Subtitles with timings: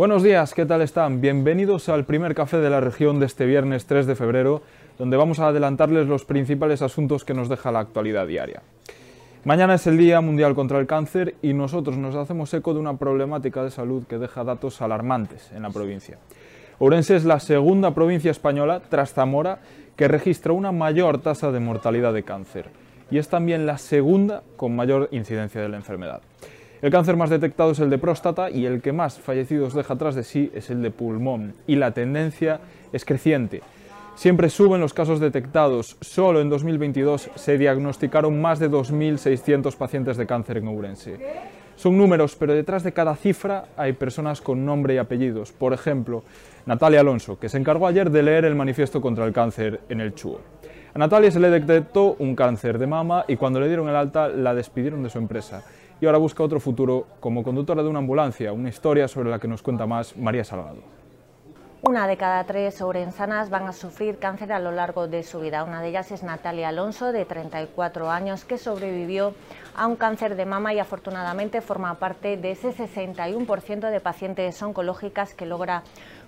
[0.00, 1.20] Buenos días, ¿qué tal están?
[1.20, 4.62] Bienvenidos al primer café de la región de este viernes 3 de febrero,
[4.96, 8.62] donde vamos a adelantarles los principales asuntos que nos deja la actualidad diaria.
[9.44, 12.96] Mañana es el Día Mundial contra el Cáncer y nosotros nos hacemos eco de una
[12.96, 16.16] problemática de salud que deja datos alarmantes en la provincia.
[16.78, 19.58] Ourense es la segunda provincia española, tras Zamora,
[19.96, 22.70] que registra una mayor tasa de mortalidad de cáncer
[23.10, 26.22] y es también la segunda con mayor incidencia de la enfermedad.
[26.82, 30.14] El cáncer más detectado es el de próstata y el que más fallecidos deja atrás
[30.14, 32.60] de sí es el de pulmón y la tendencia
[32.92, 33.60] es creciente.
[34.14, 35.96] Siempre suben los casos detectados.
[36.00, 41.18] Solo en 2022 se diagnosticaron más de 2.600 pacientes de cáncer en Ourense.
[41.76, 45.52] Son números, pero detrás de cada cifra hay personas con nombre y apellidos.
[45.52, 46.22] Por ejemplo,
[46.66, 50.14] Natalia Alonso, que se encargó ayer de leer el manifiesto contra el cáncer en el
[50.14, 50.40] Chuo.
[50.92, 54.26] A Natalia se le detectó un cáncer de mama y cuando le dieron el alta
[54.26, 55.62] la despidieron de su empresa.
[56.00, 59.46] Y ahora busca otro futuro como conductora de una ambulancia, una historia sobre la que
[59.46, 60.78] nos cuenta más María Salgado.
[61.82, 65.62] Una de cada tres ourensanas van a sufrir cáncer a lo largo de su vida.
[65.62, 69.32] Una de ellas es Natalia Alonso, de 34 años, que sobrevivió
[69.74, 75.34] a un cáncer de mama y afortunadamente forma parte de ese 61% de pacientes oncológicas
[75.34, 75.82] que logra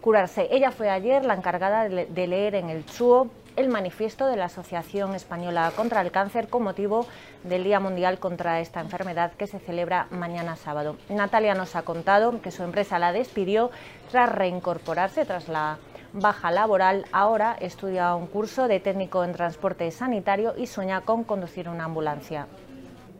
[0.00, 0.48] curarse.
[0.50, 5.16] Ella fue ayer la encargada de leer en el CHUO el manifiesto de la Asociación
[5.16, 7.06] Española contra el Cáncer con motivo
[7.42, 10.96] del Día Mundial contra esta enfermedad que se celebra mañana sábado.
[11.08, 13.72] Natalia nos ha contado que su empresa la despidió
[14.12, 15.78] tras reincorporarse tras la
[16.12, 17.06] baja laboral.
[17.10, 22.46] Ahora estudia un curso de técnico en transporte sanitario y sueña con conducir una ambulancia.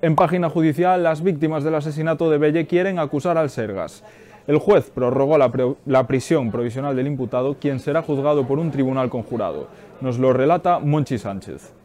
[0.00, 4.04] En página judicial, las víctimas del asesinato de Belle quieren acusar al Sergas.
[4.46, 9.66] El juez prorrogó la, prisión provisional del imputado, quien será juzgado por un tribunal conjurado.
[10.00, 11.77] Nos lo relata Monchi Sánchez.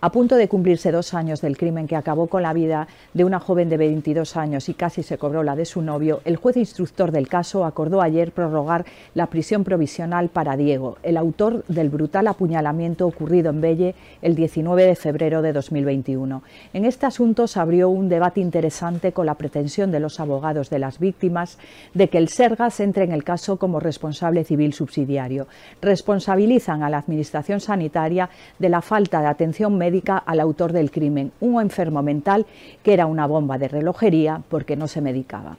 [0.00, 3.40] A punto de cumplirse dos años del crimen que acabó con la vida de una
[3.40, 7.10] joven de 22 años y casi se cobró la de su novio, el juez instructor
[7.10, 13.06] del caso acordó ayer prorrogar la prisión provisional para Diego, el autor del brutal apuñalamiento
[13.06, 16.42] ocurrido en Belle el 19 de febrero de 2021.
[16.74, 20.80] En este asunto se abrió un debate interesante con la pretensión de los abogados de
[20.80, 21.58] las víctimas
[21.94, 25.46] de que el Sergas entre en el caso como responsable civil subsidiario.
[25.80, 29.83] Responsabilizan a la Administración Sanitaria de la falta de atención médica
[30.26, 32.46] al autor del crimen, un enfermo mental
[32.82, 35.56] que era una bomba de relojería porque no se medicaba.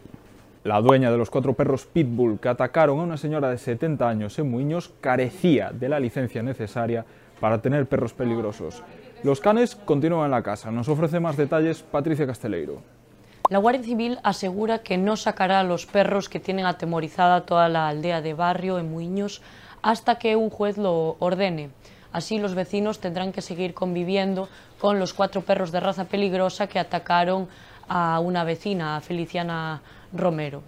[0.63, 4.39] La dueña de los cuatro perros Pitbull que atacaron a una señora de 70 años
[4.39, 7.05] en Muñoz carecía de la licencia necesaria
[7.39, 8.81] para tener perros peligrosos.
[9.23, 10.71] Los canes continúan en la casa.
[10.71, 12.81] Nos ofrece más detalles Patricia Casteleiro.
[13.49, 17.87] La Guardia Civil asegura que no sacará a los perros que tienen atemorizada toda la
[17.87, 19.41] aldea de barrio en Muñoz
[19.83, 21.69] hasta que un juez lo ordene.
[22.15, 24.47] Así los vecinos tendrán que seguir conviviendo
[24.79, 27.49] con los cuatro perros de raza peligrosa que atacaron
[27.89, 29.81] a una vecina, a Feliciana
[30.13, 30.63] Romero.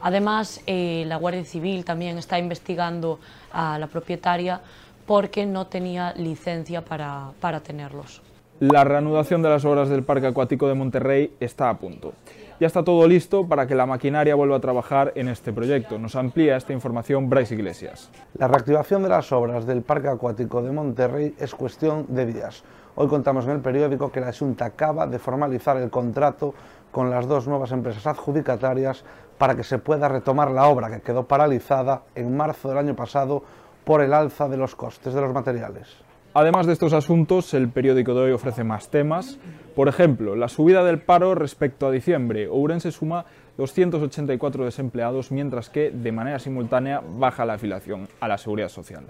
[0.00, 3.20] Además, eh, la Guardia Civil también está investigando
[3.52, 4.62] a la propietaria
[5.06, 8.22] porque no tenía licencia para, para tenerlos.
[8.60, 12.14] La reanudación de las obras del Parque Acuático de Monterrey está a punto.
[12.58, 15.96] Ya está todo listo para que la maquinaria vuelva a trabajar en este proyecto.
[15.96, 18.10] Nos amplía esta información Bryce Iglesias.
[18.36, 22.64] La reactivación de las obras del Parque Acuático de Monterrey es cuestión de días.
[22.96, 26.52] Hoy contamos en el periódico que la Junta acaba de formalizar el contrato
[26.90, 29.04] con las dos nuevas empresas adjudicatarias
[29.38, 33.44] para que se pueda retomar la obra que quedó paralizada en marzo del año pasado
[33.84, 36.07] por el alza de los costes de los materiales.
[36.34, 39.38] Además de estos asuntos, el periódico de hoy ofrece más temas.
[39.74, 42.48] Por ejemplo, la subida del paro respecto a diciembre.
[42.48, 43.24] Ourense suma
[43.56, 49.04] 284 desempleados, mientras que de manera simultánea baja la afiliación a la seguridad social.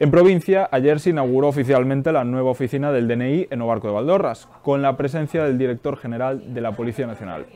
[0.00, 4.46] En provincia, ayer se inauguró oficialmente la nueva oficina del DNI en Obarco de Valdorras,
[4.62, 7.46] con la presencia del director general de la Policía Nacional.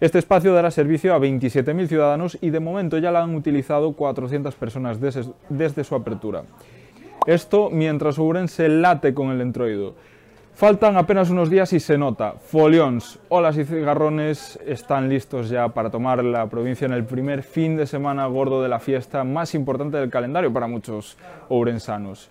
[0.00, 4.54] Este espacio dará servicio a 27.000 ciudadanos y de momento ya la han utilizado 400
[4.54, 6.44] personas desde, su apertura.
[7.26, 9.94] Esto mientras se late con el entroido.
[10.54, 12.32] Faltan apenas unos días y se nota.
[12.32, 17.76] Folions, olas y cigarrones están listos ya para tomar la provincia en el primer fin
[17.76, 21.18] de semana gordo de la fiesta más importante del calendario para muchos
[21.48, 22.30] ourensanos.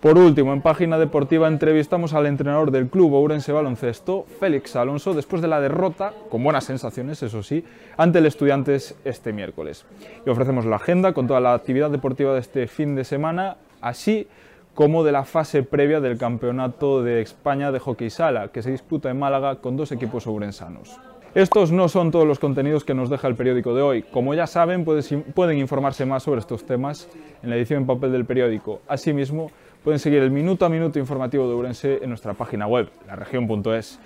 [0.00, 5.42] Por último, en página deportiva entrevistamos al entrenador del club Ourense Baloncesto, Félix Alonso, después
[5.42, 7.64] de la derrota, con buenas sensaciones, eso sí,
[7.96, 9.84] ante el Estudiantes este miércoles.
[10.26, 14.26] Y ofrecemos la agenda con toda la actividad deportiva de este fin de semana así
[14.74, 19.10] como de la fase previa del Campeonato de España de Hockey Sala, que se disputa
[19.10, 20.98] en Málaga con dos equipos ourensanos.
[21.34, 24.02] Estos no son todos los contenidos que nos deja el periódico de hoy.
[24.02, 27.08] Como ya saben, pueden informarse más sobre estos temas
[27.42, 28.82] en la edición en papel del periódico.
[28.86, 29.50] Asimismo,
[29.82, 33.98] pueden seguir el minuto a minuto informativo de Ourense en nuestra página web, laregion.es.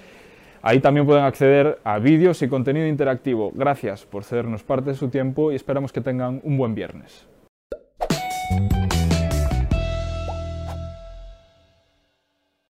[0.63, 3.51] Ahí también pueden acceder a vídeos y contenido interactivo.
[3.55, 7.27] Gracias por cedernos parte de su tiempo y esperamos que tengan un buen viernes.